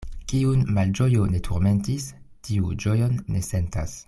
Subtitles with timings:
[0.29, 2.09] Kiun malĝojo ne turmentis,
[2.49, 3.99] tiu ĝojon ne sentas.